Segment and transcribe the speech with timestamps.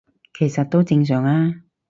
[0.33, 1.61] 其實都正常吖